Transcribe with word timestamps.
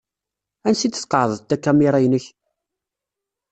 Ansi 0.67 0.87
d-tqeεεdeḍ 0.89 1.39
takamira-inek? 1.43 2.25